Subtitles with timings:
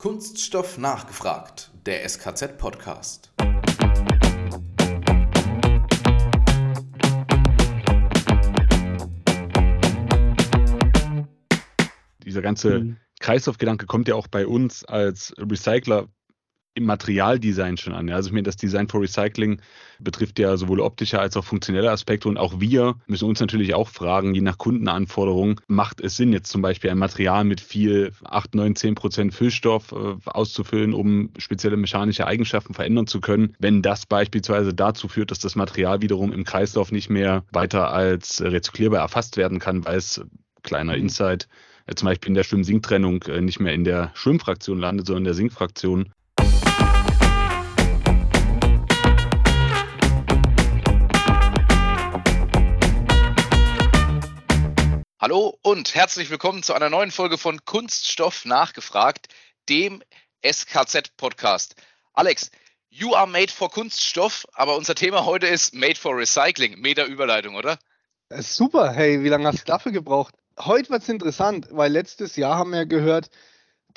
[0.00, 3.32] Kunststoff nachgefragt, der SKZ-Podcast.
[12.24, 12.96] Dieser ganze mhm.
[13.18, 16.06] Kreislaufgedanke kommt ja auch bei uns als Recycler
[16.78, 18.08] im Materialdesign schon an.
[18.10, 19.60] Also ich meine, das Design for Recycling
[19.98, 23.88] betrifft ja sowohl optische als auch funktionelle Aspekte und auch wir müssen uns natürlich auch
[23.88, 28.54] fragen, je nach Kundenanforderung, macht es Sinn, jetzt zum Beispiel ein Material mit viel 8,
[28.54, 34.06] 9, 10 Prozent Füllstoff äh, auszufüllen, um spezielle mechanische Eigenschaften verändern zu können, wenn das
[34.06, 39.36] beispielsweise dazu führt, dass das Material wiederum im Kreislauf nicht mehr weiter als rezyklierbar erfasst
[39.36, 40.20] werden kann, weil es
[40.62, 41.02] kleiner mhm.
[41.02, 41.48] Insight
[41.86, 45.24] äh, zum Beispiel in der Schwimm-Sink-Trennung äh, nicht mehr in der Schwimmfraktion landet, sondern in
[45.24, 46.10] der Sinkfraktion
[55.28, 59.28] Hallo und herzlich willkommen zu einer neuen Folge von Kunststoff nachgefragt,
[59.68, 60.02] dem
[60.42, 61.74] SKZ-Podcast.
[62.14, 62.50] Alex,
[62.88, 66.80] you are made for Kunststoff, aber unser Thema heute ist made for Recycling.
[66.80, 67.78] Meta Überleitung, oder?
[68.30, 70.34] Äh, super, hey, wie lange hast du dafür gebraucht?
[70.58, 73.28] Heute wird es interessant, weil letztes Jahr haben wir gehört,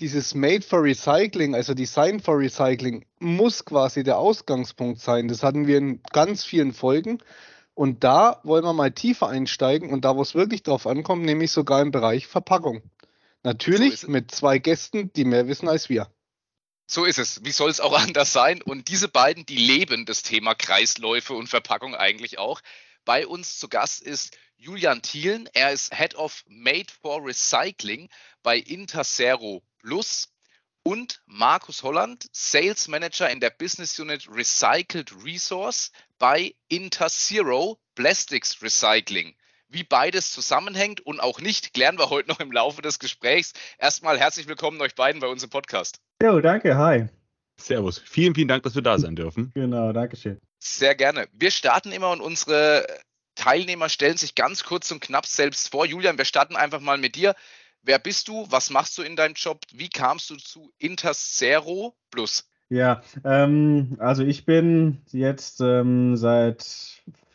[0.02, 5.30] dieses Made for Recycling, also Design for Recycling, muss quasi der Ausgangspunkt sein.
[5.30, 7.20] Das hatten wir in ganz vielen Folgen.
[7.73, 11.52] Und da wollen wir mal tiefer einsteigen und da, wo es wirklich drauf ankommt, nämlich
[11.52, 12.81] sogar im Bereich Verpackung.
[13.44, 16.11] Natürlich so mit zwei Gästen, die mehr wissen als wir.
[16.86, 17.44] So ist es.
[17.45, 18.61] Wie soll es auch anders sein?
[18.61, 22.61] Und diese beiden, die leben das Thema Kreisläufe und Verpackung eigentlich auch.
[23.05, 25.49] Bei uns zu Gast ist Julian Thielen.
[25.53, 28.09] Er ist Head of Made for Recycling
[28.44, 30.30] bei Intersero Plus
[30.83, 39.35] und Markus Holland, Sales Manager in der Business Unit Recycled Resource bei Interzero Plastics Recycling.
[39.69, 43.53] Wie beides zusammenhängt und auch nicht, klären wir heute noch im Laufe des Gesprächs.
[43.77, 45.99] Erstmal herzlich willkommen euch beiden bei uns im Podcast.
[46.21, 47.07] Jo, danke, hi.
[47.57, 47.99] Servus.
[47.99, 49.52] Vielen, vielen Dank, dass wir da sein dürfen.
[49.53, 50.39] Genau, danke schön.
[50.59, 51.27] Sehr gerne.
[51.31, 52.85] Wir starten immer und unsere
[53.35, 55.86] Teilnehmer stellen sich ganz kurz und knapp selbst vor.
[55.86, 57.36] Julian, wir starten einfach mal mit dir.
[57.83, 58.45] Wer bist du?
[58.49, 59.61] Was machst du in deinem Job?
[59.73, 62.47] Wie kamst du zu Interzero Plus?
[62.69, 66.64] Ja, ähm, also ich bin jetzt ähm, seit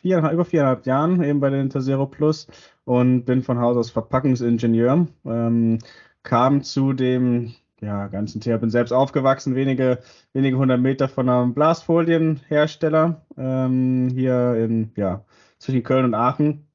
[0.01, 2.47] viereinhalb, über viereinhalb Jahren eben bei der Interzero Plus
[2.85, 5.07] und bin von Haus aus Verpackungsingenieur.
[5.25, 5.79] Ähm,
[6.23, 9.99] kam zu dem ja, ganzen Thema, bin selbst aufgewachsen, wenige,
[10.33, 15.25] wenige hundert Meter von einem Glasfolienhersteller ähm, hier in, ja,
[15.59, 16.67] zwischen Köln und Aachen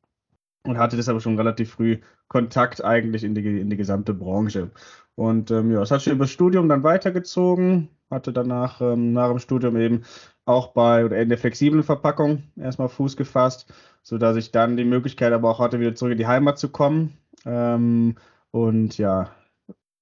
[0.64, 1.98] und hatte deshalb schon relativ früh
[2.32, 4.70] Kontakt eigentlich in die, in die gesamte Branche.
[5.14, 9.28] Und ähm, ja, es hat schon über das Studium dann weitergezogen, hatte danach ähm, nach
[9.28, 10.04] dem Studium eben
[10.46, 13.66] auch bei oder in der flexiblen Verpackung erstmal Fuß gefasst,
[14.02, 17.18] sodass ich dann die Möglichkeit aber auch hatte, wieder zurück in die Heimat zu kommen.
[17.44, 18.16] Ähm,
[18.50, 19.30] und ja,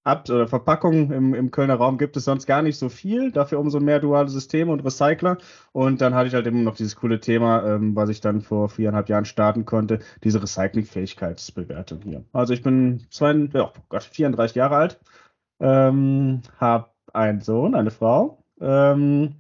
[0.03, 3.61] Ab oder Verpackungen im, im Kölner Raum gibt es sonst gar nicht so viel, dafür
[3.61, 5.37] umso mehr duale Systeme und Recycler.
[5.73, 8.71] Und dann hatte ich halt immer noch dieses coole Thema, ähm, was ich dann vor
[8.71, 12.25] viereinhalb Jahren starten konnte, diese Recyclingfähigkeitsbewertung hier.
[12.33, 15.01] Also ich bin zwei, oh Gott, 34 Jahre alt,
[15.61, 19.35] ähm, habe einen Sohn, eine Frau ähm,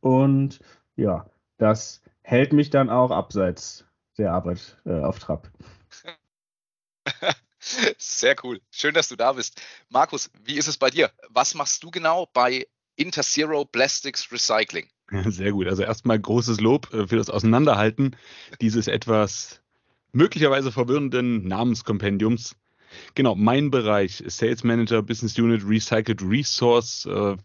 [0.00, 0.60] und
[0.96, 1.26] ja,
[1.58, 3.86] das hält mich dann auch abseits
[4.18, 5.50] der Arbeit äh, auf Trab.
[7.98, 8.60] Sehr cool.
[8.70, 9.60] Schön, dass du da bist.
[9.88, 11.10] Markus, wie ist es bei dir?
[11.28, 14.88] Was machst du genau bei Interzero Plastics Recycling?
[15.26, 15.66] Sehr gut.
[15.68, 18.16] Also erstmal großes Lob äh, für das Auseinanderhalten
[18.60, 19.60] dieses etwas
[20.12, 22.56] möglicherweise verwirrenden Namenskompendiums.
[23.14, 27.06] Genau, mein Bereich, Sales Manager, Business Unit, Recycled Resource.
[27.06, 27.36] Äh,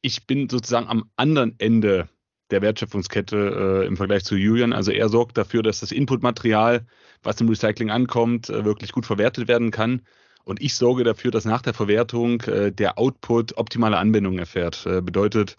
[0.00, 2.08] ich bin sozusagen am anderen Ende
[2.50, 4.72] der Wertschöpfungskette äh, im Vergleich zu Julian.
[4.72, 6.86] Also er sorgt dafür, dass das Inputmaterial,
[7.22, 10.02] was im Recycling ankommt, äh, wirklich gut verwertet werden kann.
[10.44, 14.84] Und ich sorge dafür, dass nach der Verwertung äh, der Output optimale Anwendung erfährt.
[14.86, 15.56] Äh, bedeutet,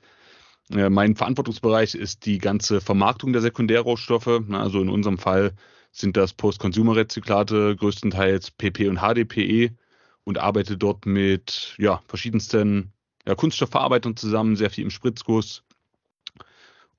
[0.72, 4.41] äh, mein Verantwortungsbereich ist die ganze Vermarktung der Sekundärrohstoffe.
[4.51, 5.53] Also in unserem Fall
[5.91, 9.75] sind das Post-Consumer-Rezyklate, größtenteils PP und HDPE
[10.24, 12.91] und arbeite dort mit ja, verschiedensten
[13.25, 15.63] ja, Kunststoffverarbeitern zusammen, sehr viel im Spritzguss,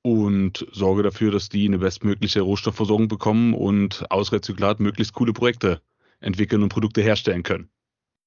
[0.07, 5.83] und sorge dafür, dass die eine bestmögliche Rohstoffversorgung bekommen und aus Rezyklat möglichst coole Projekte
[6.21, 7.71] entwickeln und Produkte herstellen können.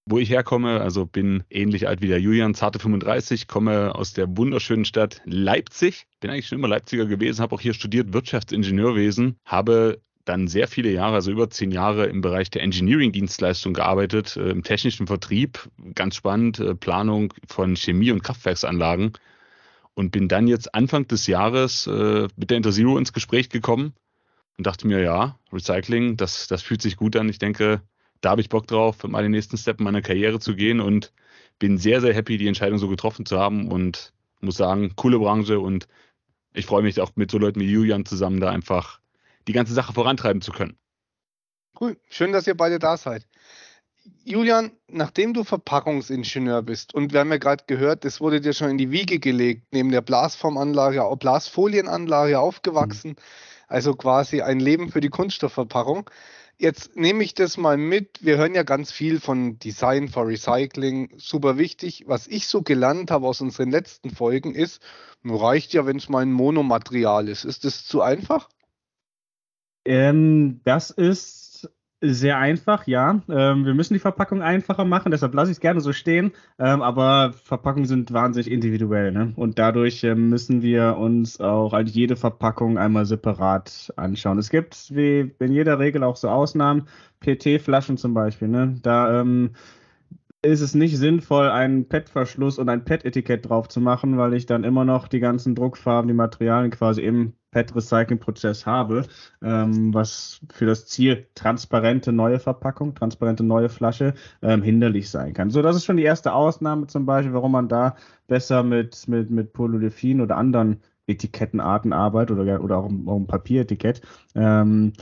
[0.05, 4.35] Wo ich herkomme, also bin ähnlich alt wie der Julian, zarte 35, komme aus der
[4.35, 6.05] wunderschönen Stadt Leipzig.
[6.19, 10.91] Bin eigentlich schon immer Leipziger gewesen, habe auch hier studiert Wirtschaftsingenieurwesen, habe dann sehr viele
[10.91, 16.15] Jahre, also über zehn Jahre im Bereich der Engineering-Dienstleistung gearbeitet, äh, im technischen Vertrieb, ganz
[16.15, 19.13] spannend, äh, Planung von Chemie- und Kraftwerksanlagen
[19.93, 23.93] und bin dann jetzt Anfang des Jahres äh, mit der Interzero ins Gespräch gekommen
[24.57, 27.29] und dachte mir, ja, Recycling, das, das fühlt sich gut an.
[27.29, 27.81] Ich denke,
[28.21, 31.13] da habe ich Bock drauf, mal den nächsten Step in meiner Karriere zu gehen und
[31.59, 35.59] bin sehr, sehr happy, die Entscheidung so getroffen zu haben und muss sagen, coole Branche
[35.59, 35.87] und
[36.53, 38.99] ich freue mich auch mit so Leuten wie Julian zusammen da einfach
[39.47, 40.77] die ganze Sache vorantreiben zu können.
[41.79, 43.27] Cool, schön, dass ihr beide da seid.
[44.23, 48.69] Julian, nachdem du Verpackungsingenieur bist und wir haben ja gerade gehört, das wurde dir schon
[48.69, 53.15] in die Wiege gelegt, neben der Blasformanlage, Blasfolienanlage aufgewachsen,
[53.67, 56.09] also quasi ein Leben für die Kunststoffverpackung.
[56.57, 58.23] Jetzt nehme ich das mal mit.
[58.23, 62.03] Wir hören ja ganz viel von Design for Recycling, super wichtig.
[62.07, 64.81] Was ich so gelernt habe aus unseren letzten Folgen ist,
[65.23, 67.45] reicht ja, wenn es mal ein Monomaterial ist.
[67.45, 68.49] Ist das zu einfach?
[69.85, 71.48] Ähm, das ist
[72.01, 73.21] sehr einfach, ja.
[73.29, 76.31] Ähm, wir müssen die Verpackung einfacher machen, deshalb lasse ich es gerne so stehen.
[76.57, 79.33] Ähm, aber Verpackungen sind wahnsinnig individuell, ne?
[79.35, 84.37] Und dadurch äh, müssen wir uns auch halt jede Verpackung einmal separat anschauen.
[84.37, 86.87] Es gibt wie in jeder Regel auch so Ausnahmen,
[87.19, 88.75] PT-Flaschen zum Beispiel, ne?
[88.81, 89.51] Da ähm,
[90.41, 94.63] ist es nicht sinnvoll, einen PET-Verschluss und ein PET-Etikett drauf zu machen, weil ich dann
[94.63, 99.05] immer noch die ganzen Druckfarben, die Materialien quasi im PET-Recycling-Prozess habe,
[99.41, 105.49] ähm, was für das Ziel transparente neue Verpackung, transparente neue Flasche ähm, hinderlich sein kann.
[105.49, 107.95] So, das ist schon die erste Ausnahme zum Beispiel, warum man da
[108.27, 114.01] besser mit, mit, mit Polyolefin oder anderen Etikettenarten arbeitet oder, oder auch auch ein Papieretikett.
[114.35, 114.93] Ähm,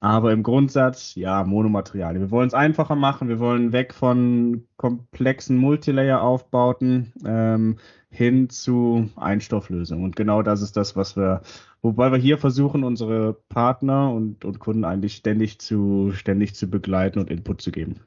[0.00, 2.22] aber im Grundsatz, ja, Monomaterialien.
[2.22, 3.28] Wir wollen es einfacher machen.
[3.28, 7.78] Wir wollen weg von komplexen Multilayer-Aufbauten ähm,
[8.08, 10.04] hin zu Einstofflösungen.
[10.04, 11.42] Und genau das ist das, was wir,
[11.82, 17.18] wobei wir hier versuchen, unsere Partner und, und Kunden eigentlich ständig zu, ständig zu begleiten
[17.18, 18.00] und Input zu geben.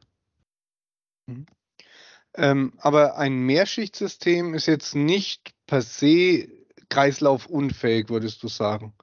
[1.28, 1.46] Mhm.
[2.34, 6.48] Ähm, aber ein Mehrschichtsystem ist jetzt nicht per se
[6.88, 8.94] kreislaufunfähig, würdest du sagen?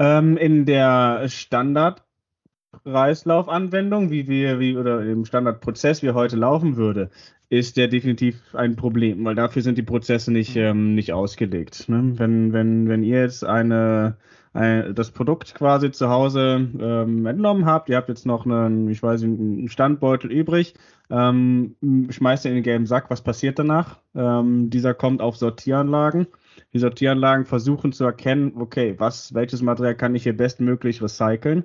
[0.00, 7.10] Ähm, in der Standard-Kreislaufanwendung, wie wir, wie oder im Standardprozess, wie er heute laufen würde,
[7.50, 10.62] ist der definitiv ein Problem, weil dafür sind die Prozesse nicht, mhm.
[10.62, 11.90] ähm, nicht ausgelegt.
[11.90, 12.14] Ne?
[12.16, 14.16] Wenn, wenn, wenn ihr jetzt eine,
[14.54, 19.02] ein, das Produkt quasi zu Hause ähm, entnommen habt, ihr habt jetzt noch einen, ich
[19.02, 20.72] weiß nicht, einen Standbeutel übrig,
[21.10, 21.76] ähm,
[22.08, 23.98] schmeißt ihr in den gelben Sack, was passiert danach?
[24.14, 26.26] Ähm, dieser kommt auf Sortieranlagen
[26.72, 31.64] die Sortieranlagen versuchen zu erkennen, okay, was, welches Material kann ich hier bestmöglich recyceln.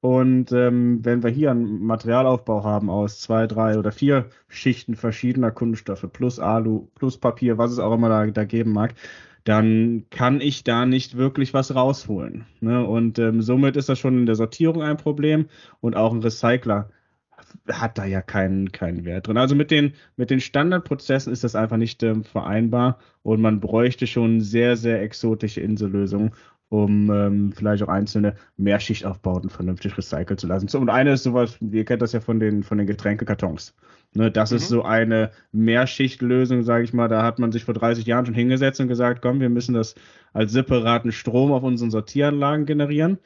[0.00, 5.50] Und ähm, wenn wir hier einen Materialaufbau haben aus zwei, drei oder vier Schichten verschiedener
[5.50, 8.94] Kunststoffe plus Alu, plus Papier, was es auch immer da, da geben mag,
[9.44, 12.46] dann kann ich da nicht wirklich was rausholen.
[12.60, 12.84] Ne?
[12.84, 15.46] Und ähm, somit ist das schon in der Sortierung ein Problem
[15.80, 16.90] und auch ein Recycler
[17.68, 19.36] hat da ja keinen, keinen Wert drin.
[19.36, 24.06] Also mit den, mit den Standardprozessen ist das einfach nicht ähm, vereinbar und man bräuchte
[24.06, 26.32] schon sehr, sehr exotische Insellösungen,
[26.68, 30.74] um ähm, vielleicht auch einzelne Mehrschichtaufbauten vernünftig recyceln zu lassen.
[30.76, 33.74] Und eine ist sowas, ihr kennt das ja von den, von den Getränkekartons.
[34.14, 34.56] Ne, das mhm.
[34.56, 37.08] ist so eine Mehrschichtlösung, sage ich mal.
[37.08, 39.94] Da hat man sich vor 30 Jahren schon hingesetzt und gesagt, komm, wir müssen das
[40.32, 43.18] als separaten Strom auf unseren Sortieranlagen generieren.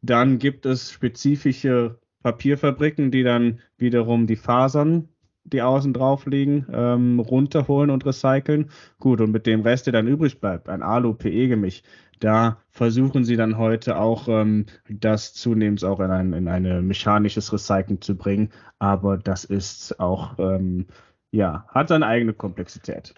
[0.00, 5.08] Dann gibt es spezifische Papierfabriken, die dann wiederum die Fasern,
[5.44, 8.70] die außen drauf liegen, ähm, runterholen und recyceln.
[8.98, 11.82] Gut, und mit dem Rest, der dann übrig bleibt, ein Alu-PE-Gemisch,
[12.20, 17.52] da versuchen sie dann heute auch ähm, das zunehmend auch in ein, in eine mechanisches
[17.52, 18.50] Recycling zu bringen.
[18.78, 20.86] Aber das ist auch, ähm,
[21.30, 23.14] ja, hat seine eigene Komplexität.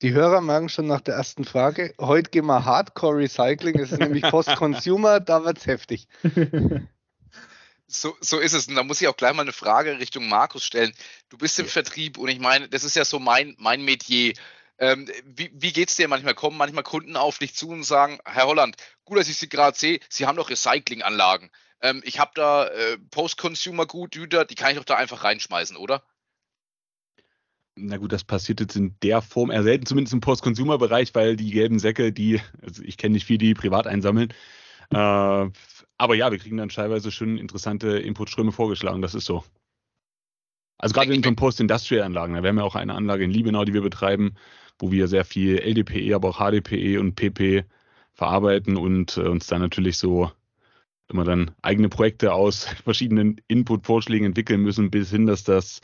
[0.00, 4.00] Die Hörer merken schon nach der ersten Frage, heute gehen wir Hardcore Recycling, das ist
[4.00, 6.08] nämlich Post-Consumer, da wird es heftig.
[7.92, 8.68] So, so ist es.
[8.68, 10.94] Und da muss ich auch gleich mal eine Frage Richtung Markus stellen.
[11.28, 14.32] Du bist im Vertrieb und ich meine, das ist ja so mein, mein Metier.
[14.78, 16.34] Ähm, wie, wie geht es dir manchmal?
[16.34, 19.78] Kommen manchmal Kunden auf dich zu und sagen, Herr Holland, gut, dass ich Sie gerade
[19.78, 21.50] sehe, Sie haben doch Recyclinganlagen.
[21.82, 26.02] Ähm, ich habe da äh, Post-Consumer-Gut, Güter, die kann ich doch da einfach reinschmeißen, oder?
[27.74, 31.50] Na gut, das passiert jetzt in der Form eher selten, zumindest im Post-Consumer-Bereich, weil die
[31.50, 34.32] gelben Säcke, die, also ich kenne nicht viele, die privat einsammeln,
[34.92, 35.50] äh,
[35.98, 39.44] aber ja, wir kriegen dann teilweise schon interessante Inputströme vorgeschlagen, das ist so.
[40.78, 43.82] Also gerade in so Post-Industrial-Anlagen, wir haben ja auch eine Anlage in Liebenau, die wir
[43.82, 44.34] betreiben,
[44.78, 47.64] wo wir sehr viel LDPE, aber auch HDPE und PP
[48.14, 50.32] verarbeiten und äh, uns dann natürlich so
[51.08, 55.80] immer dann eigene Projekte aus verschiedenen Input-Vorschlägen entwickeln müssen, bis hin, dass das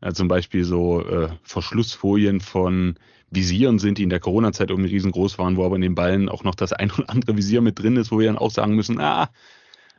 [0.00, 2.98] äh, zum Beispiel so äh, Verschlussfolien von
[3.30, 6.44] Visieren sind, die in der Corona-Zeit irgendwie riesengroß waren, wo aber in den Ballen auch
[6.44, 9.00] noch das ein oder andere Visier mit drin ist, wo wir dann auch sagen müssen,
[9.00, 9.30] ah,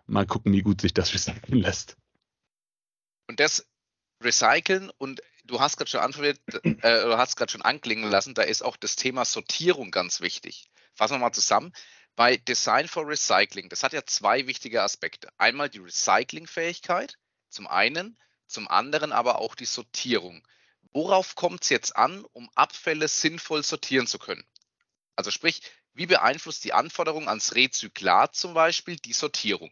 [0.07, 1.97] mal gucken, wie gut sich das recyceln lässt.
[3.27, 3.67] Und das
[4.23, 8.63] Recyceln und du hast gerade schon äh, du hast gerade schon anklingen lassen, da ist
[8.63, 10.69] auch das Thema Sortierung ganz wichtig.
[10.93, 11.71] Fassen wir mal zusammen.
[12.15, 15.29] Bei Design for Recycling, das hat ja zwei wichtige Aspekte.
[15.37, 17.17] Einmal die Recyclingfähigkeit,
[17.49, 18.17] zum einen,
[18.49, 20.45] zum anderen aber auch die Sortierung.
[20.91, 24.43] Worauf kommt es jetzt an, um Abfälle sinnvoll sortieren zu können?
[25.15, 25.61] Also sprich,
[25.93, 29.69] wie beeinflusst die Anforderung ans Rezyklat zum Beispiel die Sortierung?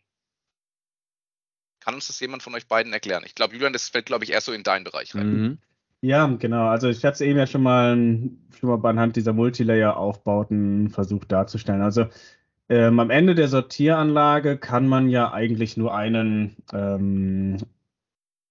[1.80, 3.24] Kann uns das jemand von euch beiden erklären?
[3.26, 5.30] Ich glaube, Julian, das fällt, glaube ich, eher so in deinen Bereich rein.
[5.30, 5.58] Mhm.
[6.02, 6.68] Ja, genau.
[6.68, 11.82] Also ich hatte es eben ja schon mal, schon mal anhand dieser Multilayer-Aufbauten versucht darzustellen.
[11.82, 12.08] Also
[12.70, 17.58] ähm, am Ende der Sortieranlage kann man ja eigentlich nur einen, ähm,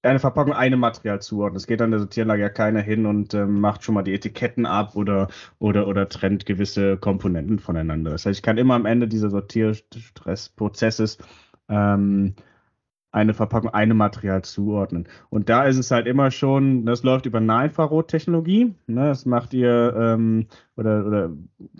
[0.07, 1.57] eine Verpackung einem Material zuordnen.
[1.57, 4.67] Es geht an der Sortieranlage ja keiner hin und ähm, macht schon mal die Etiketten
[4.67, 8.11] ab oder, oder, oder trennt gewisse Komponenten voneinander.
[8.13, 11.19] Das heißt, ich kann immer am Ende dieser Sortierstressprozesses
[11.69, 12.35] ähm,
[13.13, 15.09] eine Verpackung einem Material zuordnen.
[15.31, 18.75] Und da ist es halt immer schon, das läuft über Nahinfrarottechnologie.
[18.87, 20.47] Ne, das macht ihr ähm,
[20.77, 21.31] oder, oder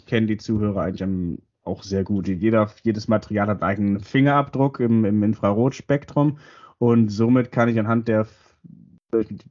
[0.07, 1.07] kennen die Zuhörer eigentlich
[1.63, 2.29] auch sehr gut.
[2.29, 6.39] Jeder, jedes Material hat einen eigenen Fingerabdruck im, im Infrarotspektrum
[6.79, 8.27] und somit kann ich anhand der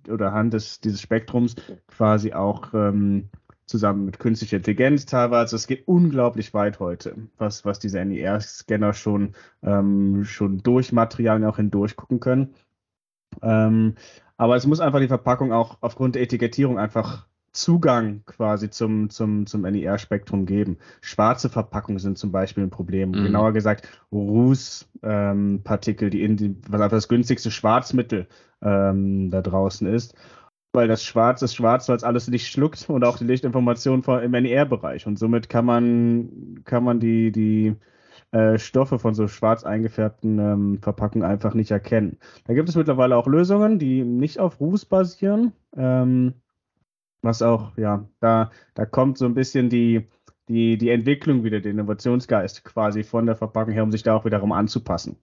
[0.10, 1.56] oder anhand des, dieses Spektrums
[1.88, 3.30] quasi auch ähm,
[3.66, 5.56] zusammen mit künstlicher Intelligenz teilweise.
[5.56, 11.58] Es geht unglaublich weit heute, was, was diese NER-Scanner schon, ähm, schon durch Materialien auch
[11.58, 12.54] hindurch gucken können.
[13.42, 13.96] Ähm,
[14.38, 19.46] aber es muss einfach die Verpackung auch aufgrund der Etikettierung einfach Zugang quasi zum, zum,
[19.48, 20.78] zum NER-Spektrum geben.
[21.02, 23.12] Schwarze Verpackungen sind zum Beispiel ein Problem.
[23.12, 23.24] Mhm.
[23.24, 28.28] Genauer gesagt, Rußpartikel, ähm, die in die, was einfach das günstigste Schwarzmittel
[28.62, 30.16] ähm, da draußen ist.
[30.74, 34.32] Weil das Schwarz ist schwarz, weil es alles Licht schluckt und auch die Lichtinformation im
[34.32, 35.08] NER-Bereich.
[35.08, 37.76] Und somit kann man, kann man die, die
[38.32, 42.18] äh, Stoffe von so schwarz eingefärbten ähm, Verpackungen einfach nicht erkennen.
[42.46, 45.54] Da gibt es mittlerweile auch Lösungen, die nicht auf Ruß basieren.
[45.78, 46.34] Ähm,
[47.26, 50.08] was auch, ja, da, da kommt so ein bisschen die,
[50.48, 54.26] die, die Entwicklung wieder, der Innovationsgeist quasi von der Verpackung her, um sich da auch
[54.26, 55.18] wiederum anzupassen.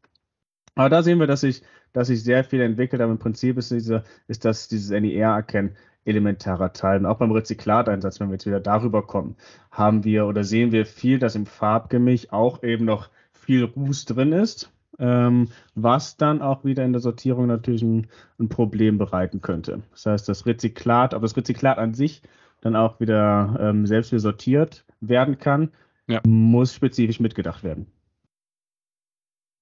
[0.75, 3.71] Aber da sehen wir, dass sich, dass sich sehr viel entwickelt, aber im Prinzip ist,
[3.71, 6.99] diese, ist das, dieses NER-Erkennen elementarer Teil.
[6.99, 9.37] Und auch beim Rezyklateinsatz, wenn wir jetzt wieder darüber kommen,
[9.71, 14.33] haben wir oder sehen wir viel, dass im Farbgemisch auch eben noch viel Ruß drin
[14.33, 18.09] ist ähm, was dann auch wieder in der Sortierung natürlich ein,
[18.39, 19.83] ein, Problem bereiten könnte.
[19.93, 22.23] Das heißt, das Rezyklat, ob das Rezyklat an sich
[22.61, 25.71] dann auch wieder ähm, selbst wieder sortiert werden kann,
[26.07, 26.21] ja.
[26.27, 27.87] muss spezifisch mitgedacht werden.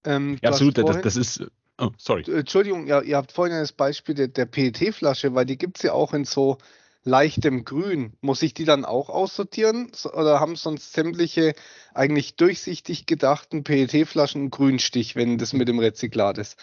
[0.05, 1.51] Ähm, ja, absolut, vorhin, das, das, ist.
[1.79, 2.25] Oh, sorry.
[2.31, 5.93] Entschuldigung, ja, ihr habt vorhin das Beispiel der, der PET-Flasche, weil die gibt es ja
[5.93, 6.59] auch in so
[7.05, 8.13] leichtem Grün.
[8.21, 11.55] Muss ich die dann auch aussortieren oder haben sonst sämtliche
[11.95, 16.59] eigentlich durchsichtig gedachten PET-Flaschen einen Grünstich, wenn das mit dem Rezyklat ist?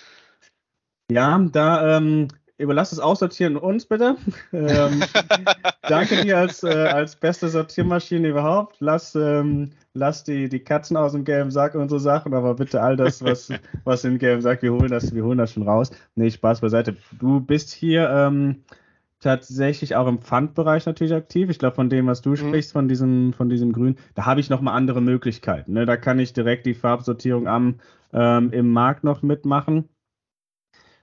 [1.12, 2.28] Ja, da ähm,
[2.58, 4.18] überlass das Aussortieren uns bitte.
[4.54, 5.04] ähm,
[5.84, 8.78] danke dir als, äh, als beste Sortiermaschine überhaupt.
[8.80, 12.82] Lass, ähm, lass die, die Katzen aus dem gelben Sack und so Sachen, aber bitte
[12.82, 13.50] all das, was,
[13.84, 15.92] was im gelben Sack, wir holen das, wir holen das schon raus.
[16.16, 16.98] Nee, Spaß beiseite.
[17.20, 18.64] Du bist hier ähm,
[19.20, 21.50] tatsächlich auch im Pfandbereich natürlich aktiv.
[21.50, 22.38] Ich glaube, von dem, was du mhm.
[22.38, 25.74] sprichst, von diesem, von diesem Grün, da habe ich nochmal andere Möglichkeiten.
[25.74, 25.86] Ne?
[25.86, 27.80] Da kann ich direkt die Farbsortierung am,
[28.14, 29.90] ähm, im Markt noch mitmachen.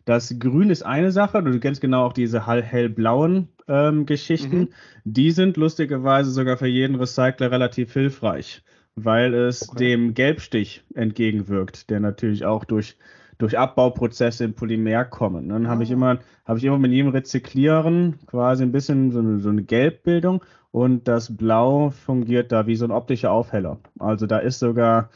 [0.04, 4.58] Das Grün ist eine Sache, du kennst genau auch diese hellblauen ähm, Geschichten.
[4.58, 4.68] Mhm.
[5.04, 8.62] Die sind lustigerweise sogar für jeden Recycler relativ hilfreich,
[8.96, 9.78] weil es okay.
[9.78, 12.96] dem Gelbstich entgegenwirkt, der natürlich auch durch
[13.38, 15.48] durch Abbauprozesse in Polymer kommen.
[15.48, 15.94] Dann habe ich ah.
[15.94, 20.42] immer, habe ich immer mit jedem Rezyklieren quasi ein bisschen so eine, so eine Gelbbildung
[20.70, 23.78] und das Blau fungiert da wie so ein optischer Aufheller.
[23.98, 25.10] Also da ist sogar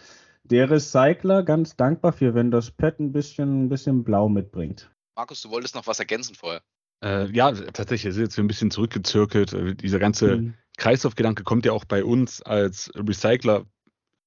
[0.45, 4.91] der Recycler ganz dankbar für, wenn das Pad ein bisschen, ein bisschen Blau mitbringt.
[5.17, 6.63] Markus, du wolltest noch was ergänzen vorher.
[7.03, 9.53] Äh, ja, tatsächlich, es ist jetzt ein bisschen zurückgezirkelt.
[9.53, 10.55] Äh, dieser ganze mhm.
[10.77, 13.67] Kreislaufgedanke kommt ja auch bei uns als Recycler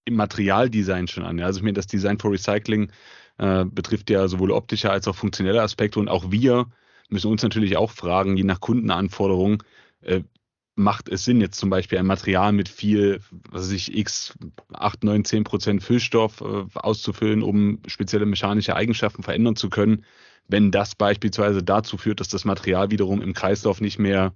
[0.05, 1.37] im Materialdesign schon an.
[1.37, 1.45] Ja.
[1.45, 2.91] Also ich meine, das Design for Recycling
[3.41, 5.99] äh, betrifft ja sowohl optische als auch funktionelle Aspekte.
[5.99, 6.67] Und auch wir
[7.09, 9.63] müssen uns natürlich auch fragen, je nach Kundenanforderungen,
[10.01, 10.21] äh,
[10.75, 13.19] macht es Sinn, jetzt zum Beispiel ein Material mit viel,
[13.49, 14.37] was weiß ich, x
[14.71, 20.05] 8, 9, 10 Prozent Füllstoff äh, auszufüllen, um spezielle mechanische Eigenschaften verändern zu können,
[20.47, 24.33] wenn das beispielsweise dazu führt, dass das Material wiederum im Kreislauf nicht mehr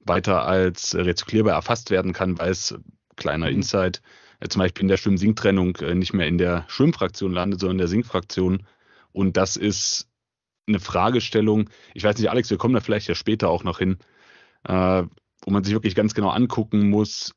[0.00, 2.74] weiter als rezyklierbar erfasst werden kann, weil es
[3.16, 3.56] kleiner mhm.
[3.56, 4.00] Insight
[4.48, 7.88] zum Beispiel in der Schwimm-Sink-Trennung äh, nicht mehr in der Schwimmfraktion landet, sondern in der
[7.88, 8.66] Sinkfraktion.
[9.12, 10.08] Und das ist
[10.68, 11.70] eine Fragestellung.
[11.94, 13.98] Ich weiß nicht, Alex, wir kommen da vielleicht ja später auch noch hin,
[14.64, 15.02] äh,
[15.44, 17.32] wo man sich wirklich ganz genau angucken muss,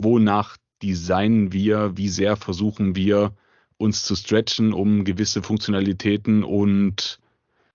[0.00, 3.34] wonach designen wir, wie sehr versuchen wir
[3.76, 7.20] uns zu stretchen, um gewisse Funktionalitäten und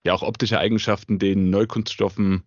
[0.03, 2.43] ja auch optische Eigenschaften den Neukunststoffen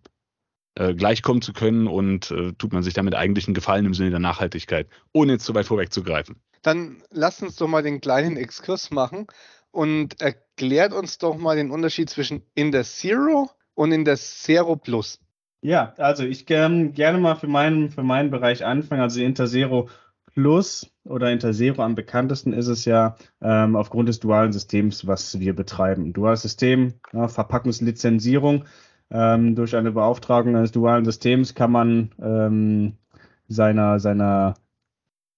[0.75, 4.11] äh, gleichkommen zu können und äh, tut man sich damit eigentlich einen Gefallen im Sinne
[4.11, 6.37] der Nachhaltigkeit, ohne jetzt zu weit vorwegzugreifen.
[6.61, 9.27] Dann lasst uns doch mal den kleinen Exkurs machen
[9.71, 14.75] und erklärt uns doch mal den Unterschied zwischen in der Zero und in der Zero
[14.75, 15.19] Plus.
[15.61, 19.01] Ja, also ich ähm, gerne mal für meinen, für meinen Bereich anfangen.
[19.01, 19.89] Also Interzero
[20.33, 25.55] Plus oder Interzero am bekanntesten ist es ja ähm, aufgrund des dualen Systems, was wir
[25.55, 26.13] betreiben.
[26.13, 28.65] Duales System, ja, Verpackungslizenzierung.
[29.11, 32.93] Ähm, durch eine Beauftragung eines dualen Systems kann man ähm,
[33.47, 34.53] seiner, seiner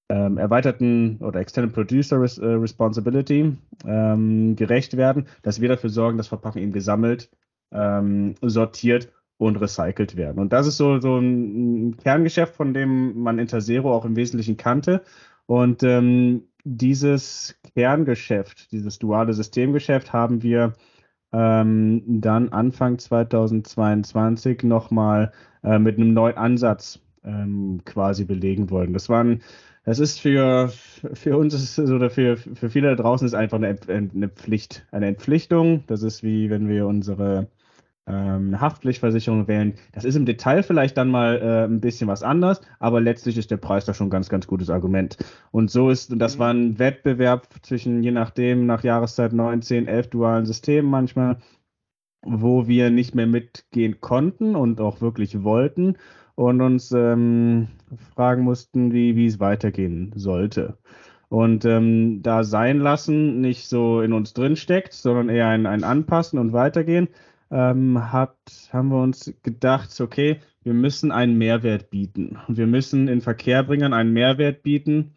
[0.09, 6.17] ähm, erweiterten oder Extended Producer Res äh, Responsibility ähm, gerecht werden, dass wir dafür sorgen,
[6.17, 7.31] dass Verpackungen eben gesammelt,
[7.71, 10.39] ähm, sortiert und recycelt werden.
[10.39, 15.01] Und das ist so, so ein Kerngeschäft, von dem man Interzero auch im Wesentlichen kannte.
[15.47, 20.73] Und ähm, dieses Kerngeschäft, dieses duale Systemgeschäft haben wir
[21.33, 25.31] ähm, dann Anfang 2022 nochmal
[25.63, 28.93] äh, mit einem neuen Ansatz ähm, quasi belegen wollen.
[28.93, 29.41] Das waren
[29.85, 30.71] das ist für,
[31.13, 35.07] für uns ist oder für, für viele da draußen ist einfach eine, eine Pflicht, eine
[35.07, 35.83] Entpflichtung.
[35.87, 37.47] Das ist wie wenn wir unsere
[38.07, 39.75] ähm, Haftpflichtversicherung wählen.
[39.93, 43.51] Das ist im Detail vielleicht dann mal äh, ein bisschen was anders, aber letztlich ist
[43.51, 45.17] der Preis da schon ein ganz, ganz gutes Argument.
[45.51, 50.09] Und so ist, das war ein Wettbewerb zwischen, je nachdem, nach Jahreszeit 9, 10, 11
[50.09, 51.37] dualen Systemen manchmal,
[52.25, 55.97] wo wir nicht mehr mitgehen konnten und auch wirklich wollten
[56.35, 57.67] und uns ähm,
[58.15, 60.77] fragen mussten, wie, wie es weitergehen sollte.
[61.29, 65.83] Und ähm, da sein lassen nicht so in uns drin steckt, sondern eher ein, ein
[65.83, 67.07] Anpassen und Weitergehen,
[67.53, 68.35] ähm, hat,
[68.73, 72.39] haben wir uns gedacht, okay, wir müssen einen Mehrwert bieten.
[72.47, 75.13] Und wir müssen in Verkehrbringern einen Mehrwert bieten,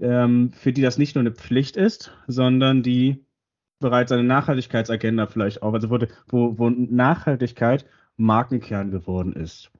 [0.00, 3.24] ähm, für die das nicht nur eine Pflicht ist, sondern die
[3.80, 5.98] bereits eine Nachhaltigkeitsagenda vielleicht auch, also wo,
[6.28, 7.84] wo, wo Nachhaltigkeit
[8.16, 9.70] Markenkern geworden ist.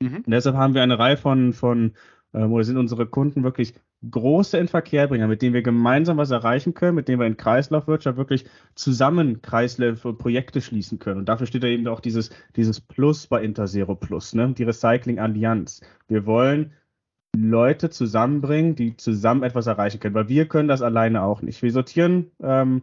[0.00, 0.18] Mhm.
[0.18, 1.94] Und deshalb haben wir eine Reihe von, von
[2.32, 3.74] äh, oder sind unsere Kunden wirklich
[4.08, 8.44] große Inverkehrbringer, mit denen wir gemeinsam was erreichen können, mit denen wir in Kreislaufwirtschaft wirklich
[8.74, 11.18] zusammen Kreisläufe und Projekte schließen können.
[11.18, 14.54] Und dafür steht da eben auch dieses, dieses Plus bei Interzero Plus, ne?
[14.56, 15.80] die Recycling Allianz.
[16.06, 16.72] Wir wollen
[17.36, 21.62] Leute zusammenbringen, die zusammen etwas erreichen können, weil wir können das alleine auch nicht.
[21.62, 22.82] Wir sortieren ähm,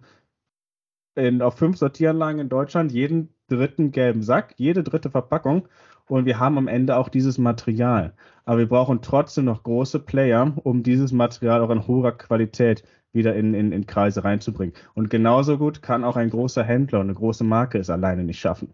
[1.15, 5.67] in, auf fünf Sortieranlagen in Deutschland jeden dritten gelben Sack, jede dritte Verpackung
[6.07, 8.13] und wir haben am Ende auch dieses Material.
[8.45, 13.35] Aber wir brauchen trotzdem noch große Player, um dieses Material auch in hoher Qualität wieder
[13.35, 14.75] in, in, in Kreise reinzubringen.
[14.93, 18.39] Und genauso gut kann auch ein großer Händler und eine große Marke es alleine nicht
[18.39, 18.73] schaffen.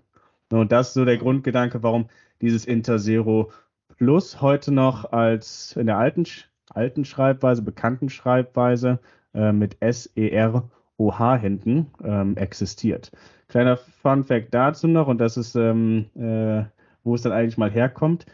[0.49, 2.07] Und das ist so der Grundgedanke, warum
[2.41, 3.51] dieses Interzero
[3.97, 6.25] Plus heute noch als in der alten,
[6.69, 8.99] alten Schreibweise, bekannten Schreibweise
[9.33, 13.11] äh, mit S-E-R-O-H hinten ähm, existiert.
[13.47, 16.65] Kleiner Fun Fact dazu noch, und das ist ähm, äh,
[17.03, 18.25] wo es dann eigentlich mal herkommt.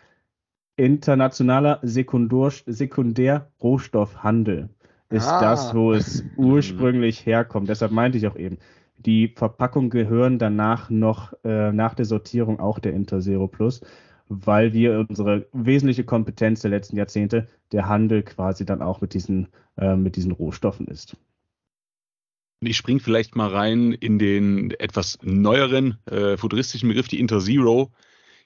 [0.78, 4.70] Internationaler Sekundär-Rohstoffhandel
[5.10, 5.42] ist ah.
[5.42, 7.68] das, wo es ursprünglich herkommt.
[7.68, 8.60] Deshalb meinte ich auch eben,
[8.98, 13.82] die Verpackungen gehören danach noch äh, nach der Sortierung auch der Interzero Plus,
[14.30, 19.48] weil wir unsere wesentliche Kompetenz der letzten Jahrzehnte der Handel quasi dann auch mit diesen,
[19.78, 21.16] äh, mit diesen Rohstoffen ist.
[22.60, 27.92] Ich springe vielleicht mal rein in den etwas neueren äh, futuristischen Begriff, die Interzero.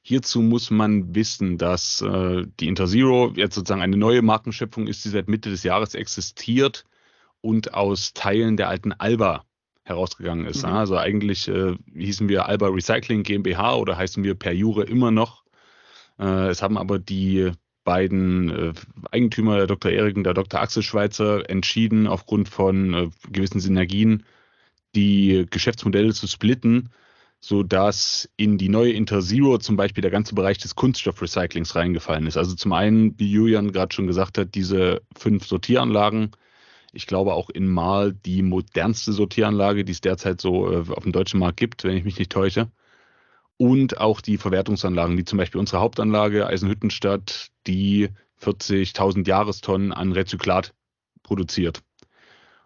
[0.04, 5.10] Hierzu muss man wissen, dass äh, die Interzero jetzt sozusagen eine neue Markenschöpfung ist, die
[5.10, 6.86] seit Mitte des Jahres existiert
[7.42, 9.46] und aus Teilen der alten Alba
[9.84, 10.66] herausgegangen ist.
[10.66, 10.74] Mhm.
[10.74, 15.44] Also eigentlich äh, hießen wir Alba Recycling GmbH oder heißen wir per Jure immer noch.
[16.20, 17.52] Äh, es haben aber die
[17.84, 18.74] beiden äh,
[19.12, 19.92] Eigentümer, der Dr.
[19.92, 20.62] Erik und der Dr.
[20.62, 24.24] Axel Schweizer, entschieden, aufgrund von äh, gewissen Synergien
[24.96, 26.90] die Geschäftsmodelle zu splitten
[27.43, 32.38] so dass in die neue Interzero zum Beispiel der ganze Bereich des Kunststoffrecyclings reingefallen ist.
[32.38, 36.32] Also zum einen, wie Julian gerade schon gesagt hat, diese fünf Sortieranlagen.
[36.93, 41.13] Ich glaube auch in Mal die modernste Sortieranlage, die es derzeit so äh, auf dem
[41.13, 42.69] deutschen Markt gibt, wenn ich mich nicht täusche.
[43.58, 48.10] Und auch die Verwertungsanlagen, wie zum Beispiel unsere Hauptanlage Eisenhüttenstadt, die
[48.41, 50.73] 40.000 Jahrestonnen an Rezyklat
[51.23, 51.82] produziert.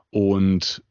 [0.10, 0.84] Und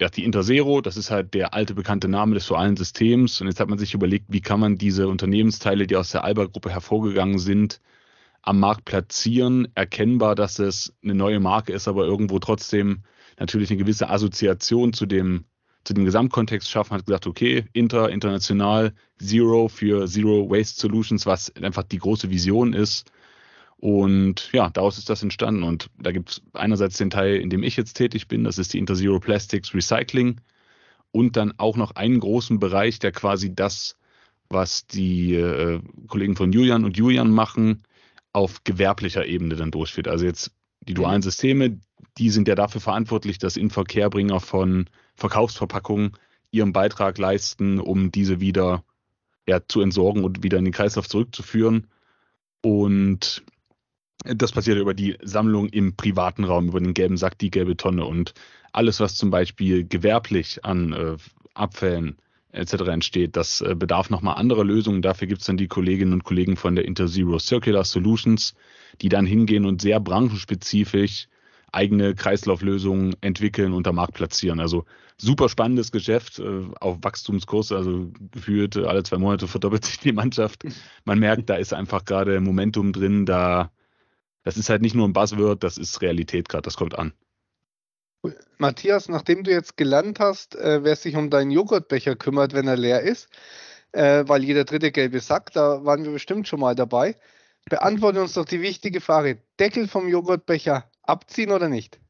[0.00, 3.40] ja, die Interzero, das ist halt der alte bekannte Name des dualen Systems.
[3.40, 6.70] Und jetzt hat man sich überlegt, wie kann man diese Unternehmensteile, die aus der Alba-Gruppe
[6.70, 7.80] hervorgegangen sind,
[8.42, 9.68] am Markt platzieren.
[9.74, 13.02] Erkennbar, dass es eine neue Marke ist, aber irgendwo trotzdem
[13.38, 15.44] natürlich eine gewisse Assoziation zu dem,
[15.84, 16.94] zu dem Gesamtkontext schaffen.
[16.94, 22.72] Hat gesagt, okay, Inter, international, Zero für Zero Waste Solutions, was einfach die große Vision
[22.72, 23.10] ist
[23.80, 25.62] und ja, daraus ist das entstanden.
[25.62, 28.74] Und da gibt es einerseits den Teil, in dem ich jetzt tätig bin, das ist
[28.74, 30.40] die Interzero Plastics Recycling.
[31.12, 33.96] Und dann auch noch einen großen Bereich, der quasi das,
[34.50, 37.82] was die äh, Kollegen von Julian und Julian machen,
[38.32, 40.08] auf gewerblicher Ebene dann durchführt.
[40.08, 41.78] Also jetzt die dualen Systeme,
[42.18, 46.12] die sind ja dafür verantwortlich, dass Inverkehrbringer von Verkaufsverpackungen
[46.50, 48.84] ihren Beitrag leisten, um diese wieder
[49.46, 51.86] ja, zu entsorgen und wieder in den Kreislauf zurückzuführen.
[52.60, 53.44] Und
[54.24, 58.04] das passiert über die Sammlung im privaten Raum, über den gelben Sack, die gelbe Tonne
[58.04, 58.34] und
[58.72, 61.16] alles, was zum Beispiel gewerblich an äh,
[61.54, 62.16] Abfällen
[62.52, 62.74] etc.
[62.88, 65.02] entsteht, das äh, bedarf nochmal anderer Lösungen.
[65.02, 68.54] Dafür gibt es dann die Kolleginnen und Kollegen von der Interzero Circular Solutions,
[69.00, 71.28] die dann hingehen und sehr branchenspezifisch
[71.70, 74.58] eigene Kreislauflösungen entwickeln und am Markt platzieren.
[74.58, 74.86] Also
[75.18, 80.64] super spannendes Geschäft äh, auf Wachstumskurs, also gefühlt alle zwei Monate verdoppelt sich die Mannschaft.
[81.04, 83.70] Man merkt, da ist einfach gerade Momentum drin, da
[84.48, 87.12] das ist halt nicht nur ein Buzzword, das ist Realität gerade, das kommt an.
[88.56, 92.78] Matthias, nachdem du jetzt gelernt hast, äh, wer sich um deinen Joghurtbecher kümmert, wenn er
[92.78, 93.28] leer ist,
[93.92, 97.14] äh, weil jeder dritte gelbe Sack, da waren wir bestimmt schon mal dabei.
[97.68, 102.00] Beantworte uns doch die wichtige Frage: Deckel vom Joghurtbecher abziehen oder nicht?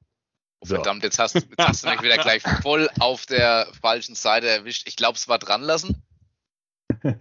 [0.61, 4.49] Oh, verdammt, jetzt hast, jetzt hast du mich wieder gleich voll auf der falschen Seite
[4.49, 4.87] erwischt.
[4.87, 6.05] Ich glaube, es war dran lassen.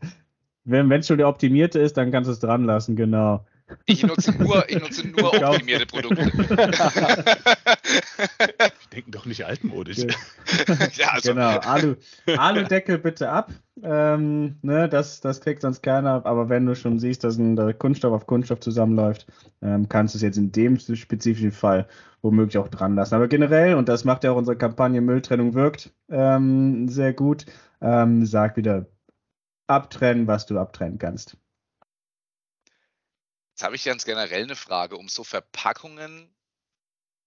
[0.64, 3.44] Wenn es schon der optimierte ist, dann kannst du es dran lassen, genau.
[3.86, 6.26] Ich nutze nur, ich nutze nur optimierte Produkte.
[8.84, 10.06] Die denken doch nicht altmodisch.
[10.96, 11.34] ja, also.
[11.34, 11.96] Genau, Alu,
[12.38, 13.52] Aludeckel bitte ab.
[13.84, 16.26] Ähm, ne, das, das kriegt sonst keiner.
[16.26, 19.28] Aber wenn du schon siehst, dass ein Kunststoff auf Kunststoff zusammenläuft,
[19.62, 21.88] ähm, kannst du es jetzt in dem spezifischen Fall
[22.22, 23.16] womöglich auch dran lassen.
[23.16, 27.46] Aber generell, und das macht ja auch unsere Kampagne Mülltrennung wirkt ähm, sehr gut,
[27.82, 28.88] ähm, sag wieder
[29.68, 31.38] abtrennen, was du abtrennen kannst.
[33.58, 34.98] Jetzt habe ich ganz generell eine Frage.
[34.98, 36.30] Um so Verpackungen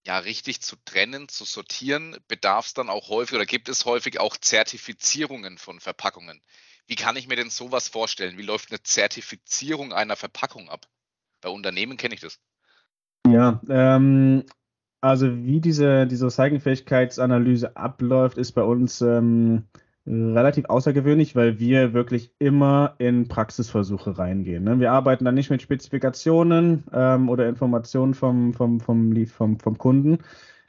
[0.07, 4.21] ja richtig zu trennen, zu sortieren, bedarf es dann auch häufig oder gibt es häufig
[4.21, 6.41] auch Zertifizierungen von Verpackungen?
[6.87, 8.39] Wie kann ich mir denn sowas vorstellen?
[8.39, 10.87] Wie läuft eine Zertifizierung einer Verpackung ab?
[11.41, 12.39] Bei Unternehmen kenne ich das.
[13.27, 14.45] Ja, ähm,
[15.01, 19.67] also wie diese, diese Recyclingfähigkeitsanalyse abläuft, ist bei uns ähm,
[20.07, 24.65] relativ außergewöhnlich, weil wir wirklich immer in Praxisversuche reingehen.
[24.65, 24.81] Ne?
[24.81, 30.19] Wir arbeiten dann nicht mit Spezifikationen ähm, oder Informationen vom, vom, vom, vom, vom Kunden,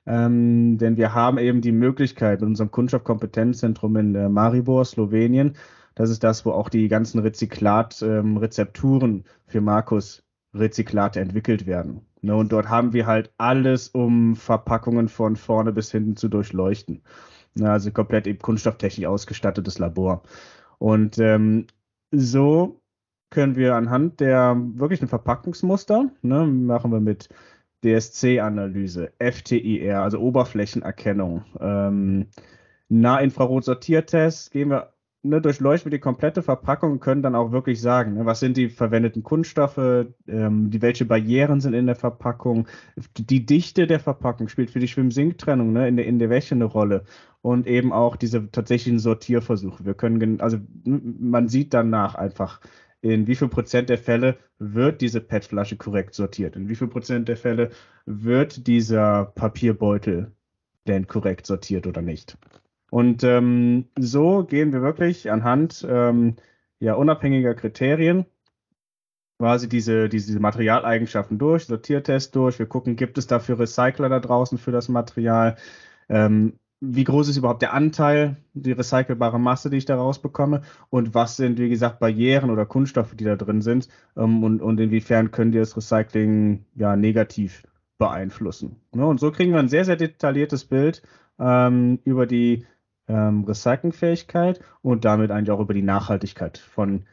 [0.06, 5.56] ähm, denn wir haben eben die Möglichkeit mit unserem Kunststoffkompetenzzentrum in äh, Maribor, Slowenien,
[5.96, 12.02] das ist das, wo auch die ganzen Rezyklat-Rezepturen ähm, für Markus Rezyklate entwickelt werden.
[12.22, 12.36] Ne?
[12.36, 17.02] Und dort haben wir halt alles, um Verpackungen von vorne bis hinten zu durchleuchten.
[17.60, 20.24] Also komplett eben kunststofftechnisch ausgestattetes Labor.
[20.78, 21.68] Und ähm,
[22.12, 22.82] so
[23.30, 27.30] können wir anhand der wirklichen Verpackungsmuster, ne, machen wir mit
[27.84, 32.28] DSC-Analyse, FTIR, also Oberflächenerkennung, ähm,
[32.90, 38.14] Nahinfrarot-Sortiertest, gehen wir ne, durchleuchten wir die komplette Verpackung und können dann auch wirklich sagen,
[38.14, 42.68] ne, was sind die verwendeten Kunststoffe, ähm, die, welche Barrieren sind in der Verpackung,
[43.18, 46.66] die Dichte der Verpackung spielt für die Schwimm-Sink-Trennung ne, in, der, in der Wäsche eine
[46.66, 47.04] Rolle
[47.42, 49.86] und eben auch diese tatsächlichen Sortierversuche.
[49.86, 52.62] Wir können, also man sieht danach einfach,
[53.02, 57.28] in wie viel Prozent der Fälle wird diese PET-Flasche korrekt sortiert, in wie viel Prozent
[57.28, 57.72] der Fälle
[58.06, 60.32] wird dieser Papierbeutel
[60.88, 62.38] denn korrekt sortiert oder nicht.
[62.92, 66.36] Und ähm, so gehen wir wirklich anhand ähm,
[66.80, 68.26] ja, unabhängiger Kriterien
[69.42, 72.60] quasi diese, diese Materialeigenschaften durch, Sortiertest durch.
[72.60, 75.56] Wir gucken, gibt es dafür Recycler da draußen für das Material?
[76.10, 80.64] Ähm, wie groß ist überhaupt der Anteil, die recycelbare Masse, die ich da rausbekomme?
[80.90, 83.88] Und was sind, wie gesagt, Barrieren oder Kunststoffe, die da drin sind?
[84.18, 87.64] Ähm, und, und inwiefern können die das Recycling ja negativ
[88.00, 88.78] beeinflussen?
[88.94, 89.06] Ne?
[89.06, 91.04] Und so kriegen wir ein sehr, sehr detailliertes Bild
[91.40, 92.66] ähm, über die
[93.08, 97.06] ähm, Recyclingfähigkeit und damit eigentlich auch über die Nachhaltigkeit von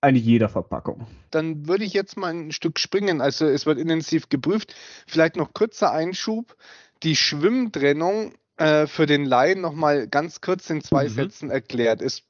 [0.00, 1.06] eigentlich jeder Verpackung.
[1.30, 3.20] Dann würde ich jetzt mal ein Stück springen.
[3.20, 4.74] Also es wird intensiv geprüft.
[5.06, 6.56] Vielleicht noch kurzer Einschub.
[7.02, 11.08] Die Schwimmtrennung äh, für den Laien nochmal ganz kurz in zwei mhm.
[11.08, 12.00] Sätzen erklärt.
[12.00, 12.22] Es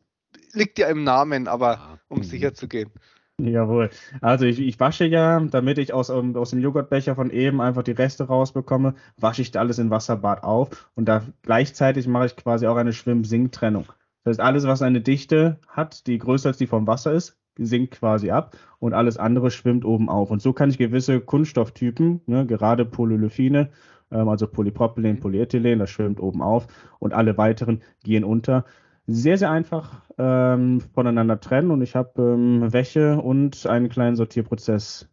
[0.52, 2.22] liegt ja im Namen, aber um mhm.
[2.22, 2.90] sicher zu gehen.
[3.38, 3.90] Jawohl.
[4.20, 7.92] Also ich, ich wasche ja, damit ich aus, aus dem Joghurtbecher von eben einfach die
[7.92, 12.66] Reste rausbekomme, wasche ich da alles in Wasserbad auf und da gleichzeitig mache ich quasi
[12.66, 13.86] auch eine Schwimm-Sink-Trennung.
[14.24, 17.98] Das heißt, alles, was eine Dichte hat, die größer als die vom Wasser ist, sinkt
[17.98, 20.30] quasi ab und alles andere schwimmt oben auf.
[20.30, 23.70] Und so kann ich gewisse Kunststofftypen, ne, gerade Polyolefine, ähm,
[24.12, 26.66] also Polypropylen, Polyethylen, das schwimmt oben auf
[26.98, 28.64] und alle weiteren gehen unter
[29.06, 35.08] sehr, sehr einfach ähm, voneinander trennen und ich habe ähm, Wäsche und einen kleinen Sortierprozess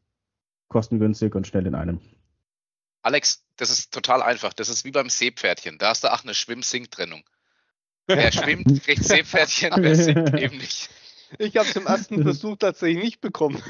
[0.68, 2.00] kostengünstig und schnell in einem.
[3.02, 4.54] Alex, das ist total einfach.
[4.54, 5.78] Das ist wie beim Seepferdchen.
[5.78, 7.24] Da hast du auch eine Schwimm-Sink-Trennung.
[8.08, 10.90] Wer schwimmt, kriegt Seepferdchen, wer sinkt eben nicht.
[11.38, 13.62] Ich habe es im ersten Versuch tatsächlich nicht bekommen.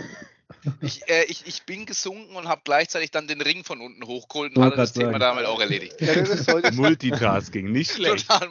[0.82, 4.56] Ich, äh, ich, ich bin gesunken und habe gleichzeitig dann den Ring von unten hochgeholt
[4.56, 5.08] und hatte das sagen.
[5.08, 6.00] Thema damit auch erledigt.
[6.00, 8.28] Ja, Multitasking, nicht schlecht.
[8.28, 8.50] Total.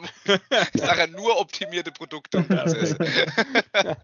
[0.73, 2.97] Ich sage ja nur optimierte Produkte und Prozesse.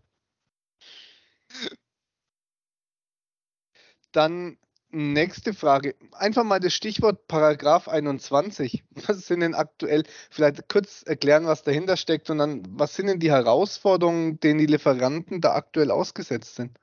[4.11, 4.57] Dann
[4.91, 5.95] nächste Frage.
[6.13, 8.83] Einfach mal das Stichwort Paragraf 21.
[9.07, 13.19] Was sind denn aktuell, vielleicht kurz erklären, was dahinter steckt und dann, was sind denn
[13.19, 16.79] die Herausforderungen, denen die Lieferanten da aktuell ausgesetzt sind?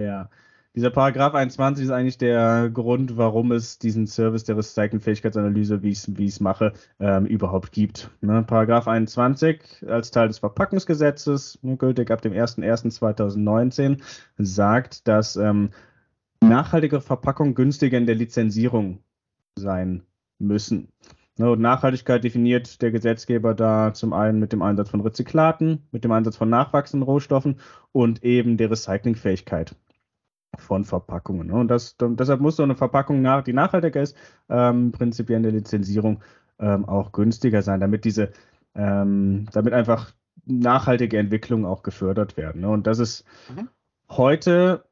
[0.00, 0.30] Ja,
[0.78, 6.06] dieser Paragraph 21 ist eigentlich der Grund, warum es diesen Service der Recyclingfähigkeitsanalyse, wie ich
[6.06, 8.12] es mache, ähm, überhaupt gibt.
[8.20, 8.44] Ne?
[8.44, 14.00] Paragraph 21 als Teil des Verpackungsgesetzes, ne, gültig ab dem 01.01.2019,
[14.38, 15.70] sagt, dass ähm,
[16.40, 19.00] nachhaltige Verpackungen günstiger in der Lizenzierung
[19.56, 20.04] sein
[20.38, 20.92] müssen.
[21.38, 26.04] Ne, und Nachhaltigkeit definiert der Gesetzgeber da zum einen mit dem Einsatz von Rezyklaten, mit
[26.04, 27.58] dem Einsatz von nachwachsenden Rohstoffen
[27.90, 29.74] und eben der Recyclingfähigkeit
[30.56, 31.48] von Verpackungen.
[31.48, 31.54] Ne?
[31.54, 34.16] Und das, deshalb muss so eine Verpackung, nach, die nachhaltiger ist,
[34.48, 36.20] ähm, prinzipiell in der Lizenzierung
[36.58, 38.30] ähm, auch günstiger sein, damit diese,
[38.74, 40.12] ähm, damit einfach
[40.46, 42.62] nachhaltige Entwicklungen auch gefördert werden.
[42.62, 42.68] Ne?
[42.70, 43.68] Und das ist mhm.
[44.10, 44.84] heute